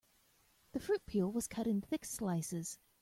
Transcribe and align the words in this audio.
The 0.71 0.79
fruit 0.79 1.05
peel 1.05 1.31
was 1.31 1.45
cut 1.45 1.67
in 1.67 1.79
thick 1.81 2.05
slices. 2.05 2.79